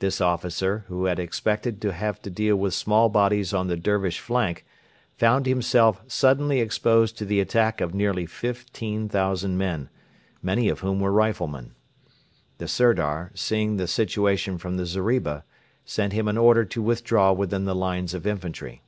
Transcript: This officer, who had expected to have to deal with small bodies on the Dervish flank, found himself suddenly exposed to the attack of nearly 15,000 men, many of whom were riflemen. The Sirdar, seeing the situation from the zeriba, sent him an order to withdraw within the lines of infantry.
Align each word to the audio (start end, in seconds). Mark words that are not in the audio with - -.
This 0.00 0.20
officer, 0.20 0.84
who 0.88 1.06
had 1.06 1.18
expected 1.18 1.80
to 1.80 1.92
have 1.94 2.20
to 2.20 2.28
deal 2.28 2.56
with 2.56 2.74
small 2.74 3.08
bodies 3.08 3.54
on 3.54 3.68
the 3.68 3.76
Dervish 3.78 4.20
flank, 4.20 4.66
found 5.16 5.46
himself 5.46 6.02
suddenly 6.06 6.60
exposed 6.60 7.16
to 7.16 7.24
the 7.24 7.40
attack 7.40 7.80
of 7.80 7.94
nearly 7.94 8.26
15,000 8.26 9.56
men, 9.56 9.88
many 10.42 10.68
of 10.68 10.80
whom 10.80 11.00
were 11.00 11.10
riflemen. 11.10 11.72
The 12.58 12.68
Sirdar, 12.68 13.32
seeing 13.34 13.78
the 13.78 13.88
situation 13.88 14.58
from 14.58 14.76
the 14.76 14.84
zeriba, 14.84 15.42
sent 15.86 16.12
him 16.12 16.28
an 16.28 16.36
order 16.36 16.66
to 16.66 16.82
withdraw 16.82 17.32
within 17.32 17.64
the 17.64 17.74
lines 17.74 18.12
of 18.12 18.26
infantry. 18.26 18.82